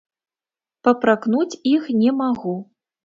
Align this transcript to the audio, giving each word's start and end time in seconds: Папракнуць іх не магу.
Папракнуць 0.87 1.59
іх 1.73 1.83
не 2.01 2.11
магу. 2.23 2.57